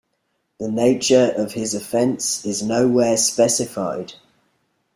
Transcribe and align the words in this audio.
The 0.59 0.67
nature 0.67 1.31
of 1.37 1.53
his 1.53 1.75
offence 1.75 2.43
is 2.43 2.63
nowhere 2.63 3.17
specified. 3.17 4.13